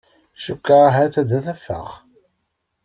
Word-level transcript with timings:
Cukkeɣ 0.43 0.81
ahat 0.87 1.15
ad 1.21 1.29
t-afeɣ 1.45 1.87